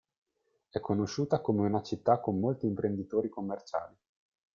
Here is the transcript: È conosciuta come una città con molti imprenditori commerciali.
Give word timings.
È 0.69 0.79
conosciuta 0.79 1.41
come 1.41 1.61
una 1.61 1.83
città 1.83 2.19
con 2.19 2.39
molti 2.39 2.65
imprenditori 2.65 3.29
commerciali. 3.29 3.95